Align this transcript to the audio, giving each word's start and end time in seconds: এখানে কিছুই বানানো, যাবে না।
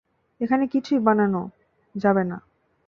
এখানে 0.41 0.63
কিছুই 0.67 0.99
বানানো, 0.99 1.41
যাবে 1.95 2.23
না। 2.23 2.37